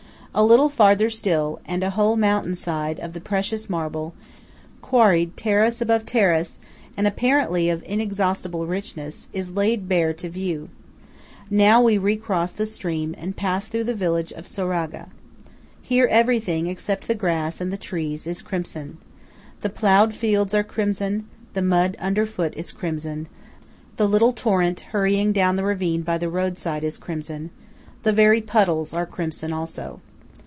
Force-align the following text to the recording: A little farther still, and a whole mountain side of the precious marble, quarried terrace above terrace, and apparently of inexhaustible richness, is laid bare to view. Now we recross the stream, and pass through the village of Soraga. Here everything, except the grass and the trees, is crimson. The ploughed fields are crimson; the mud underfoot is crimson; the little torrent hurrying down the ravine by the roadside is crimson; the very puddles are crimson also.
A 0.33 0.45
little 0.45 0.69
farther 0.69 1.09
still, 1.09 1.59
and 1.65 1.83
a 1.83 1.89
whole 1.89 2.15
mountain 2.15 2.55
side 2.55 3.01
of 3.01 3.11
the 3.11 3.19
precious 3.19 3.69
marble, 3.69 4.13
quarried 4.81 5.35
terrace 5.35 5.81
above 5.81 6.05
terrace, 6.05 6.57
and 6.95 7.05
apparently 7.05 7.69
of 7.69 7.83
inexhaustible 7.85 8.65
richness, 8.65 9.27
is 9.33 9.51
laid 9.51 9.89
bare 9.89 10.13
to 10.13 10.29
view. 10.29 10.69
Now 11.49 11.81
we 11.81 11.97
recross 11.97 12.53
the 12.53 12.65
stream, 12.65 13.13
and 13.17 13.35
pass 13.35 13.67
through 13.67 13.83
the 13.83 13.93
village 13.93 14.31
of 14.31 14.47
Soraga. 14.47 15.09
Here 15.81 16.07
everything, 16.09 16.67
except 16.67 17.09
the 17.09 17.13
grass 17.13 17.59
and 17.59 17.69
the 17.73 17.75
trees, 17.75 18.25
is 18.25 18.41
crimson. 18.41 18.99
The 19.59 19.69
ploughed 19.69 20.13
fields 20.15 20.53
are 20.53 20.63
crimson; 20.63 21.27
the 21.51 21.61
mud 21.61 21.97
underfoot 21.99 22.53
is 22.55 22.71
crimson; 22.71 23.27
the 23.97 24.07
little 24.07 24.31
torrent 24.31 24.79
hurrying 24.91 25.33
down 25.33 25.57
the 25.57 25.65
ravine 25.65 26.03
by 26.03 26.17
the 26.17 26.29
roadside 26.29 26.85
is 26.85 26.97
crimson; 26.97 27.49
the 28.03 28.13
very 28.13 28.39
puddles 28.39 28.93
are 28.93 29.05
crimson 29.05 29.51
also. 29.51 29.99